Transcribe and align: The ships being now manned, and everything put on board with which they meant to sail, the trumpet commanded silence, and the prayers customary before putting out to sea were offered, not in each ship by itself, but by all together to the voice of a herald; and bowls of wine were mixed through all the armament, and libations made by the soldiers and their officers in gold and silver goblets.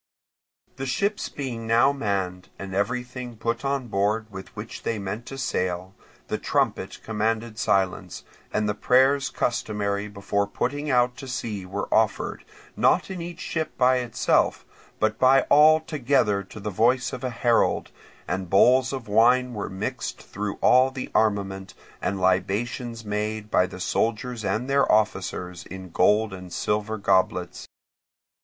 The 0.77 0.87
ships 0.87 1.29
being 1.29 1.67
now 1.67 1.91
manned, 1.91 2.49
and 2.57 2.73
everything 2.73 3.37
put 3.37 3.63
on 3.63 3.87
board 3.87 4.31
with 4.31 4.47
which 4.55 4.81
they 4.81 4.97
meant 4.97 5.27
to 5.27 5.37
sail, 5.37 5.93
the 6.27 6.39
trumpet 6.39 6.99
commanded 7.03 7.59
silence, 7.59 8.23
and 8.51 8.67
the 8.67 8.73
prayers 8.73 9.29
customary 9.29 10.07
before 10.07 10.47
putting 10.47 10.89
out 10.89 11.15
to 11.17 11.27
sea 11.27 11.67
were 11.67 11.87
offered, 11.93 12.43
not 12.75 13.11
in 13.11 13.21
each 13.21 13.41
ship 13.41 13.77
by 13.77 13.97
itself, 13.97 14.65
but 14.99 15.19
by 15.19 15.41
all 15.51 15.79
together 15.79 16.41
to 16.45 16.59
the 16.59 16.71
voice 16.71 17.13
of 17.13 17.23
a 17.23 17.29
herald; 17.29 17.91
and 18.27 18.49
bowls 18.49 18.91
of 18.91 19.07
wine 19.07 19.53
were 19.53 19.69
mixed 19.69 20.19
through 20.23 20.55
all 20.61 20.89
the 20.89 21.11
armament, 21.13 21.75
and 22.01 22.19
libations 22.19 23.05
made 23.05 23.51
by 23.51 23.67
the 23.67 23.79
soldiers 23.79 24.43
and 24.43 24.67
their 24.67 24.91
officers 24.91 25.63
in 25.67 25.91
gold 25.91 26.33
and 26.33 26.51
silver 26.51 26.97
goblets. 26.97 27.67